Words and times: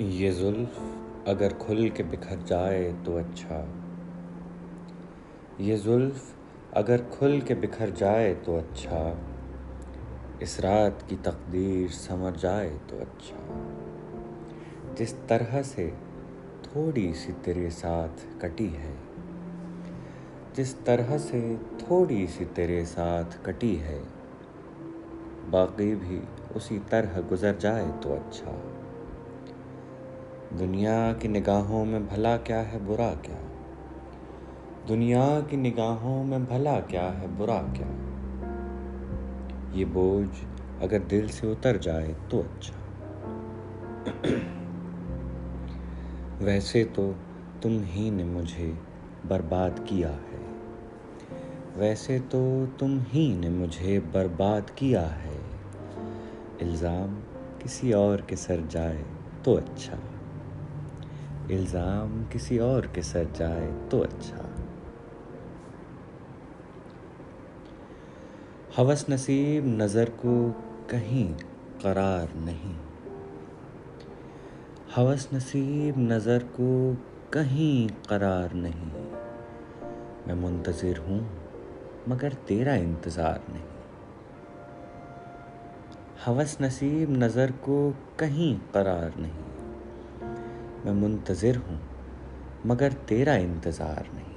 ये 0.00 0.30
जुल्फ 0.30 1.28
अगर 1.28 1.52
खुल 1.52 1.88
के 1.90 2.02
बिखर 2.02 2.42
जाए 2.42 2.92
तो 3.06 3.16
अच्छा। 3.18 3.56
ये 5.60 5.76
जुल्फ 5.76 6.20
अगर 6.74 7.02
खुल 7.02 7.40
के 7.40 7.54
बिखर 7.54 7.90
जाए 7.90 8.34
तो 8.34 8.56
अच्छा। 8.56 9.00
इस 10.42 10.60
रात 10.60 11.02
की 11.08 11.16
तकदीर 11.16 11.88
समर 11.90 12.36
जाए 12.36 12.70
तो 12.90 13.00
अच्छा। 13.00 13.36
जिस 14.94 15.14
तरह 15.28 15.62
से 15.62 15.88
थोड़ी 16.66 17.12
सी 17.14 17.32
तेरे 17.32 17.70
साथ 17.70 18.40
कटी 18.40 18.68
है, 18.68 18.94
जिस 20.56 20.84
तरह 20.84 21.18
से 21.18 21.56
थोड़ी 21.82 22.26
सी 22.26 22.44
तेरे 22.44 22.84
साथ 22.84 23.44
कटी 23.44 23.74
है, 23.76 24.00
बाकी 25.50 25.94
भी 25.94 26.22
उसी 26.56 26.78
तरह 26.78 27.20
गुजर 27.20 27.56
जाए 27.56 27.88
तो 28.02 28.14
अच्छा। 28.14 28.60
दुनिया 30.52 31.12
की 31.12 31.28
निगाहों 31.28 31.84
में 31.84 32.08
भला 32.08 32.36
क्या 32.36 32.60
है, 32.60 32.86
बुरा 32.86 33.10
क्या? 33.10 33.36
दुनिया 34.88 35.40
की 35.40 35.56
निगाहों 35.56 36.24
में 36.24 36.44
भला 36.44 36.80
क्या 36.80 37.02
है, 37.02 37.38
बुरा 37.38 37.58
क्या? 37.58 37.88
ये 39.78 39.84
बोझ 39.84 40.28
अगर 40.82 40.98
दिल 40.98 41.28
से 41.28 41.46
उतर 41.46 41.78
जाए 41.78 42.16
तो 42.30 42.40
अच्छा। 42.40 42.74
वैसे 46.44 46.84
तो 46.84 47.12
तुम 47.62 47.82
ही 47.82 48.10
ने 48.10 48.24
मुझे 48.24 48.78
बर्बाद 49.26 49.86
किया 49.88 50.10
है। 50.10 50.48
वैसे 51.76 52.20
तो 52.20 52.66
तुम 52.66 53.00
ही 53.00 53.36
ने 53.36 53.50
मुझे 53.50 54.00
बर्बाद 54.00 54.70
किया 54.70 55.02
है। 55.02 55.40
इल्ज़ाम 56.62 57.14
किसी 57.62 57.92
और 57.92 58.20
के 58.20 58.36
सर 58.36 58.66
जाए 58.66 59.04
तो 59.44 59.54
अच्छा। 59.54 59.98
इल्ज़ाम 61.50 62.24
किसी 62.24 62.58
और 62.58 62.86
के 62.86 63.02
सर 63.02 63.30
जाए 63.36 63.66
तो 63.90 64.00
अच्छा। 64.00 64.44
हवस 68.76 69.04
नसीब 69.10 69.66
नज़र 69.80 70.10
को 70.10 70.34
कहीं 70.90 71.26
करार 71.82 72.34
नहीं। 72.36 72.74
हवस 74.96 75.28
नसीब 75.34 75.98
नज़र 75.98 76.44
को 76.56 76.96
कहीं 77.32 77.88
करार 78.08 78.52
नहीं। 78.52 78.90
मैं 80.26 80.34
मुंतज़िर 80.34 80.98
हूँ, 80.98 81.20
मगर 82.08 82.32
तेरा 82.48 82.74
इंतज़ार 82.74 83.40
नहीं। 83.50 83.66
हवस 86.26 86.56
नसीब 86.62 87.10
नज़र 87.22 87.50
को 87.50 87.94
कहीं 88.18 88.54
करार 88.74 89.14
नहीं। 89.18 89.47
मैं 90.86 90.92
मुंतज़िर 90.92 91.56
हूँ, 91.56 91.80
मगर 92.66 92.92
तेरा 92.92 93.34
इंतज़ार 93.36 94.08
नहीं। 94.14 94.36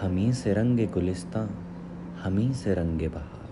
हमी 0.00 0.32
से 0.32 0.52
रंगे 0.52 0.86
गुलिस्तां, 0.86 1.46
हमी 2.22 2.54
से 2.54 2.74
रंगे 2.74 3.08
बहार। 3.08 3.48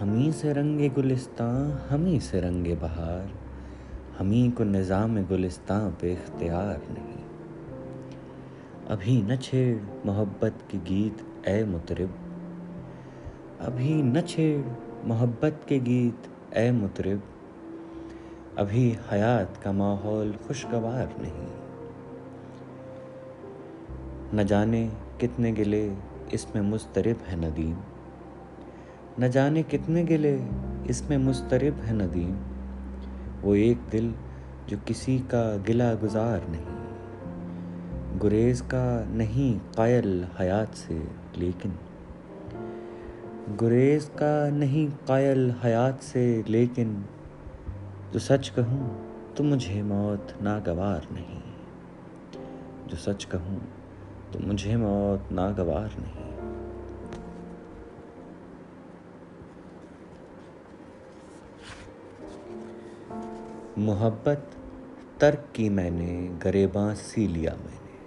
हमी 0.00 0.32
से 0.32 0.52
रंगे 0.52 0.88
गुलिस्तां, 0.88 1.78
हमी 1.88 2.20
से 2.20 2.40
रंगे 2.40 2.74
बहार। 2.74 3.30
हमी 4.18 4.50
को 4.50 4.64
निज़ाम 4.64 5.24
गुलिस्तां 5.24 5.90
पे 5.90 6.12
इख्तियार 6.12 6.80
नहीं। 6.90 7.24
अभी 8.86 9.22
न 9.22 9.36
छेड़ 9.36 10.06
मोहब्बत 10.06 10.58
के 10.70 10.78
गीत 10.78 11.24
ए 11.48 11.64
मुतरब। 11.64 12.18
अभी 13.60 14.02
न 14.02 14.20
छेड़ 14.20 14.64
मोहब्बत 15.08 15.64
के 15.68 15.78
गीत 15.78 16.28
ए 16.56 16.70
मुतरब। 16.72 17.22
अभी 18.58 18.98
हयात 19.10 19.56
का 19.64 19.72
माहौल 19.72 20.32
खुशगवार 20.32 21.14
नहीं। 21.18 21.48
न 24.34 24.44
जाने 24.46 24.92
कितने 25.20 25.52
गिले 25.52 25.94
इसमें 26.34 26.62
मुस्तरब 26.62 27.16
है 27.26 27.36
नदीम। 27.36 27.76
न 29.20 29.28
जाने 29.28 29.62
कितने 29.62 30.04
गिले 30.04 30.40
इसमें 30.90 31.18
मुस्तरब 31.18 31.74
है 31.74 31.94
नदीम। 31.94 32.36
वो 33.42 33.54
एक 33.54 33.78
दिल 33.90 34.14
जो 34.68 34.78
किसी 34.78 35.18
का 35.18 35.56
गिला 35.56 35.94
गुजार 35.94 36.42
नहीं। 36.48 36.86
गुरेज 38.18 38.60
का 38.60 39.04
नहीं 39.04 39.60
कायल 39.76 40.26
हयात 40.38 40.74
से, 40.74 41.08
लेकिन 41.38 41.78
गुरेज 43.56 44.04
का 44.04 44.50
नहीं 44.50 44.90
कायल 44.90 45.54
हयात 45.62 46.00
से, 46.00 46.44
लेकिन 46.48 47.04
जो 48.16 48.20
सच 48.20 48.48
कहूँ 48.48 49.06
तो 49.34 49.44
मुझे 49.44 49.82
मौत 49.82 50.38
नागवार 50.42 51.08
नहीं। 51.12 51.42
जो 52.88 52.96
सच 52.96 53.24
कहूँ 53.24 53.62
तो 54.32 54.38
मुझे 54.38 54.76
मौत 54.76 55.28
नागवार 55.32 55.90
नहीं। 55.98 56.26
मोहब्बत, 63.84 64.50
तर्क 65.20 65.48
की 65.54 65.68
मैंने, 65.68 66.38
गरेबां 66.42 66.94
सी 66.94 67.26
लिया 67.26 67.52
मैंने। 67.52 67.98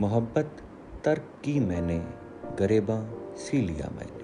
मोहब्बत, 0.00 0.62
तर्क 1.04 1.22
की 1.44 1.60
मैंने, 1.60 1.98
गरेबां 2.58 3.34
सी 3.36 3.58
लिया 3.58 3.90
मैंने। 3.96 4.23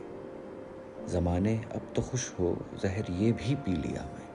ज़माने, 1.10 1.56
अब 1.74 1.92
तो 1.96 2.02
खुश 2.02 2.32
हो, 2.40 2.66
जहर 2.82 3.10
ये 3.10 3.32
भी 3.32 3.54
पी 3.54 3.72
लिया 3.72 4.02
मैंने। 4.02 4.28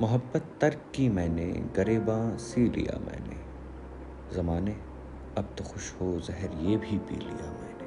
मोहब्बत 0.00 0.44
तर्क 0.60 0.92
की 0.94 1.08
मैंने, 1.08 1.46
गरेबा 1.76 2.36
सी 2.36 2.68
लिया 2.68 2.98
मैंने। 2.98 3.36
ज़माने, 4.34 4.76
अब 5.38 5.54
तो 5.58 5.64
खुश 5.64 5.92
हो, 6.00 6.20
जहर 6.20 6.50
ये 6.62 6.76
भी 6.76 6.98
पी 6.98 7.16
लिया 7.16 7.50
मैंने। 7.52 7.86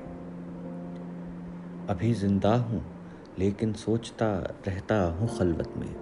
अभी 1.90 2.14
ज़िंदा 2.14 2.56
हूँ, 2.56 2.86
लेकिन 3.40 3.74
सोचता 3.74 4.40
रहता 4.40 5.04
हूँ 5.04 5.38
खलवत 5.38 5.74
में। 5.78 5.96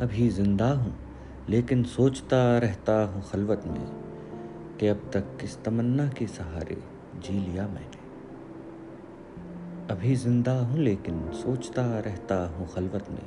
अभी 0.00 0.28
ज़िंदा 0.28 0.70
हूँ, 0.70 0.96
लेकिन 1.48 1.84
सोचता 1.84 2.58
रहता 2.58 3.04
हूँ 3.04 3.22
खलवत 3.30 3.62
में, 3.66 3.86
कि 4.80 4.86
अब 4.86 5.10
तक 5.14 5.38
किस 5.40 5.64
तमन्ना 5.64 6.08
के 6.08 6.26
सहारे 6.26 6.82
जी 7.16 7.32
लिया 7.32 7.68
मैंने। 7.68 8.05
अभी 9.90 10.14
ज़िंदा 10.14 10.52
हूँ, 10.52 10.78
लेकिन 10.78 11.32
सोचता 11.32 11.98
रहता 11.98 12.46
हूँ 12.46 12.68
खलवत 12.74 13.10
में 13.10 13.22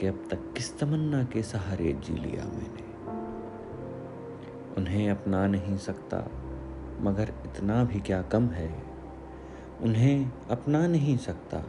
कि 0.00 0.06
अब 0.06 0.24
तक 0.30 0.38
किस 0.56 0.78
तमन्ना 0.78 1.24
के 1.24 1.42
सहारे 1.42 1.92
जी 1.92 2.14
लिया 2.14 2.44
मैंने। 2.44 2.84
उन्हें 4.76 5.10
अपना 5.10 5.46
नहीं 5.46 5.76
सकता, 5.76 6.30
मगर 7.00 7.22
इतना 7.22 7.84
भी 7.84 8.00
क्या 8.00 8.22
कम 8.22 8.48
है? 8.48 8.82
उन्हें 9.82 10.30
अपना 10.50 10.86
नहीं 10.86 11.16
सकता, 11.16 11.64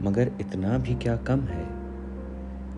मगर 0.00 0.32
इतना 0.40 0.78
भी 0.78 0.94
क्या 0.94 1.16
कम 1.16 1.40
है 1.40 1.66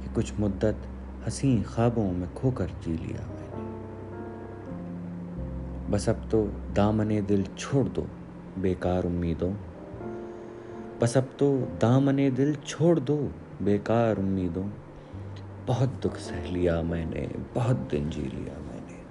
कि 0.02 0.14
कुछ 0.14 0.40
मुद्दत 0.40 0.76
हँसी 1.24 1.62
ख्वाबों 1.62 2.12
में 2.12 2.34
खोकर 2.34 2.66
जी 2.66 2.92
लिया 2.92 3.26
मैंने। 3.26 3.64
बस 5.90 6.08
अब 6.08 6.28
तो 6.30 6.44
दामने 6.72 7.22
दिल 7.22 7.46
छोड़ 7.58 7.88
दो, 7.88 8.06
बेकार 8.58 9.04
उम्मीदों। 9.04 9.54
बस 11.00 11.16
अब 11.16 11.36
तो 11.38 11.56
दामने 11.80 12.30
दिल 12.30 12.54
छोड़ 12.54 13.00
दो, 13.00 13.16
बेकार 13.62 14.18
उम्मीदों। 14.18 14.68
बहुत 15.66 15.88
दुख 15.88 16.16
सह 16.16 16.50
लिया 16.52 16.82
मैंने, 16.82 17.28
बहुत 17.54 17.76
दिन 17.76 18.10
जी 18.10 18.22
लिया 18.22 18.58
मैंने। 18.58 19.04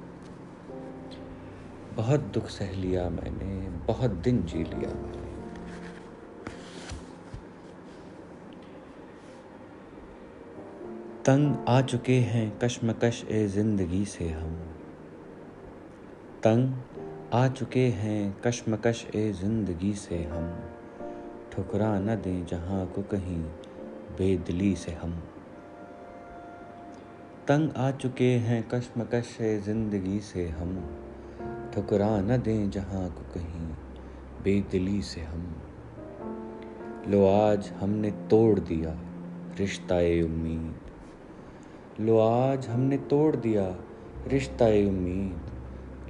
बहुत 1.96 2.20
दुख 2.20 2.48
सह 2.48 2.72
लिया 2.72 3.10
मैंने, 3.10 3.70
बहुत 3.70 4.12
दिन 4.12 4.44
जी 4.44 4.58
लिया 4.58 4.90
मैंने। 4.90 5.24
तंग 11.26 11.56
आ 11.68 11.82
चुके 11.82 12.20
हैं 12.20 12.60
कश्मकश 12.60 13.26
ए 13.32 13.48
ज़िंदगी 13.48 14.06
से 14.06 14.30
हम। 14.30 14.56
तंग 16.44 16.74
आ 17.34 17.48
चुके 17.48 17.88
हैं 17.88 18.38
कश्मकश 18.42 19.08
ए 19.16 19.32
ज़िंदगी 19.32 19.94
से 19.94 20.24
हम। 20.24 20.75
ठुकरा 21.56 22.00
न 22.00 22.16
दें 22.16 22.46
जहाँ 22.46 22.88
को 22.88 23.02
कहीं 23.02 23.40
बेदली 24.18 24.76
से 24.76 24.92
हम। 24.92 25.12
तंग 27.48 27.70
आ 27.78 27.92
चुके 27.92 28.32
हैं 28.32 28.70
कश्मकश 28.70 29.38
ज़िंदगी 29.42 30.20
से 30.20 30.48
हम। 30.50 31.00
ठुकरा 31.76 32.22
न 32.22 32.38
दें 32.38 32.70
जहाँ 32.70 33.10
को 33.10 33.34
कहीं 33.34 33.68
बेदली 34.44 35.02
से 35.02 35.22
हम। 35.22 35.56
लो 37.08 37.28
आज 37.28 37.72
हमने 37.82 38.12
तोड़ 38.12 38.60
दिया 38.60 38.98
रिश्ता 39.60 39.96
उम्मीद। 39.96 40.76
लो 42.02 42.20
आज 42.20 42.68
हमने 42.68 42.98
तोड़ 42.98 43.36
दिया 43.36 43.76
रिश्ता 44.28 44.66
उम्मीद। 44.66 45.52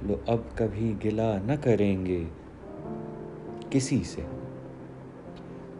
लो 0.04 0.24
अब 0.28 0.48
कभी 0.58 0.94
गिला 0.94 1.38
न 1.38 1.56
करेंगे 1.56 2.26
किसी 3.72 4.04
से। 4.04 4.45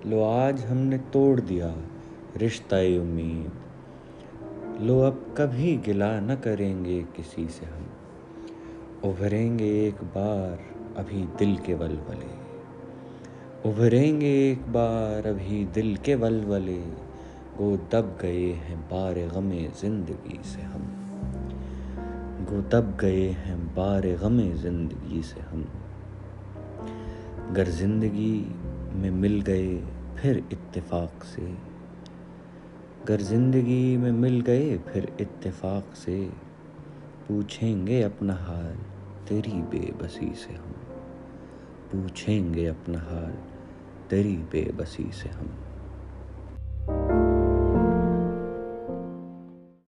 लो 0.09 0.25
आज 0.25 0.65
हमने 0.65 0.99
तोड़ 0.99 1.41
दिया 1.41 1.75
रिश्ता 2.37 2.77
उम्मीद। 2.77 3.51
लो 4.83 5.01
अब 5.01 5.35
कभी 5.39 5.77
गिला 5.77 6.21
न 6.21 6.35
करेंगे 6.35 7.03
किसी 7.03 7.49
से 7.49 7.67
हम। 7.67 7.87
उभरेंगे 9.11 9.89
एक 9.89 9.95
बार 9.95 10.59
अभी 10.97 11.29
दिल 11.39 11.57
के 11.57 11.75
वलवले। 11.75 12.47
उभरेंगे 13.71 14.51
एक 14.51 14.73
बार 14.73 15.27
अभी 15.27 15.65
दिल 15.65 15.97
के 15.97 16.15
वलवले। 16.15 16.85
गो 17.59 17.77
दब 17.77 18.19
गए 18.23 18.53
हैं 18.53 18.81
बार 18.81 19.15
गमे 19.15 19.71
ज़िंदगी 19.81 20.41
से 20.45 20.63
हम। 20.63 20.81
गो 22.51 22.63
दब 22.63 22.99
गए 23.01 23.29
हैं 23.29 23.67
बार 23.67 24.07
गमे 24.07 24.53
ज़िंदगी 24.53 25.23
से 25.23 25.41
हम। 25.41 25.69
गर 27.53 27.65
ज़िंदगी 27.65 28.55
में 28.95 29.11
मिल 29.11 29.41
गए 29.41 29.83
फिर 30.19 30.49
इत्तेफाक 30.53 31.25
से। 31.25 31.55
गर 33.09 33.21
ज़िंदगी 33.21 33.97
में 33.97 34.13
मिल 34.13 34.41
गए, 34.41 34.79
फिर 34.79 35.17
इत्तेफाक 35.21 35.95
से। 35.95 36.31
पूछेंगे 37.29 38.03
अपना 38.03 38.35
हाल, 38.35 38.77
तेरी 39.29 39.53
बेबसी 39.53 40.35
से 40.35 40.55
हम। 40.55 40.73
पूछेंगे 41.93 42.67
अपना 42.67 42.99
हाल, 42.99 43.35
तेरी 44.11 44.37
बेबसी 44.37 45.13
से 45.13 45.29
हम। 45.29 45.66